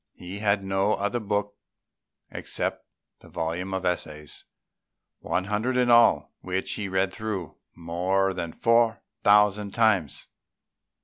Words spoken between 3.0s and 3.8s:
the volume